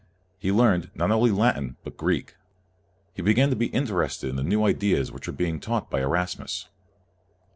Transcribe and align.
He 0.39 0.51
learned, 0.51 0.89
not 0.95 1.11
only 1.11 1.29
Latin, 1.29 1.77
but 1.83 1.95
Greek. 1.95 2.33
He 3.13 3.21
began 3.21 3.51
to 3.51 3.55
be 3.55 3.67
interested 3.67 4.31
in 4.31 4.35
the 4.35 4.41
new 4.43 4.65
ideas 4.65 5.11
which 5.11 5.27
were 5.27 5.31
being 5.33 5.59
taught 5.59 5.91
by 5.91 6.01
Erasmus. 6.01 6.69